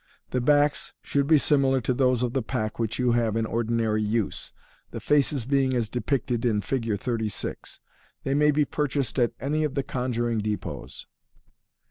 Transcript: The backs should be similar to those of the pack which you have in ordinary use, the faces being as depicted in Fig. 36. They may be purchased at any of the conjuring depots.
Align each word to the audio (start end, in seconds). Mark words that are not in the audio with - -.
The 0.31 0.41
backs 0.41 0.93
should 1.03 1.27
be 1.27 1.37
similar 1.37 1.79
to 1.81 1.93
those 1.93 2.23
of 2.23 2.33
the 2.33 2.41
pack 2.41 2.79
which 2.79 2.97
you 2.97 3.11
have 3.11 3.35
in 3.35 3.45
ordinary 3.45 4.01
use, 4.01 4.51
the 4.89 4.99
faces 4.99 5.45
being 5.45 5.75
as 5.75 5.89
depicted 5.89 6.43
in 6.43 6.61
Fig. 6.61 6.97
36. 6.99 7.81
They 8.23 8.33
may 8.33 8.49
be 8.49 8.65
purchased 8.65 9.19
at 9.19 9.33
any 9.39 9.63
of 9.63 9.75
the 9.75 9.83
conjuring 9.83 10.39
depots. 10.39 11.05